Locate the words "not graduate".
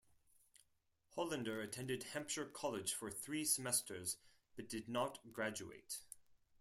4.89-5.99